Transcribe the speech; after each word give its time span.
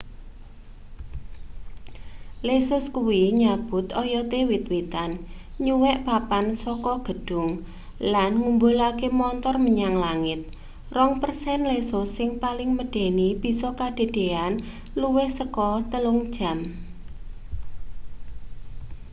lesus 2.47 2.85
kuwi 2.95 3.21
nyabut 3.39 3.87
oyote 4.01 4.39
wit-witan 4.49 5.11
nyuwek 5.63 5.99
papan 6.07 6.45
saka 6.63 6.93
gedhung 7.07 7.51
lan 8.13 8.31
ngumbulake 8.41 9.07
montor 9.19 9.55
menyang 9.65 9.95
langit 10.05 10.41
rong 10.95 11.13
persen 11.23 11.59
lesus 11.71 12.07
sing 12.17 12.29
paling 12.43 12.69
medeni 12.77 13.29
bisa 13.43 13.69
kedadeyan 13.79 14.53
luwih 14.99 15.29
saka 15.37 15.67
telung 15.91 16.19
jam 16.35 16.59